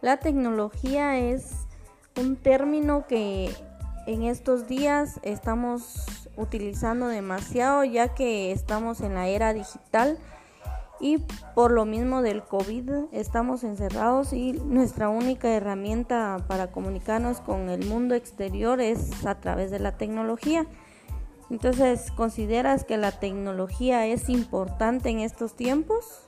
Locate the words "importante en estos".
24.28-25.56